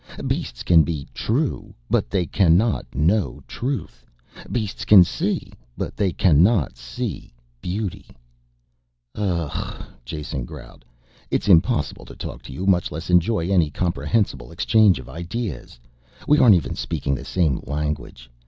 [0.25, 4.03] Beasts can be true but they cannot know Truth.
[4.51, 8.07] Beasts can see, but they cannot see Beauty."
[9.15, 10.85] "Arrgh!" Jason growled.
[11.29, 15.79] "It's impossible to talk to you, much less enjoy any comprehensible exchange of ideas.
[16.27, 18.27] We aren't even speaking the same language.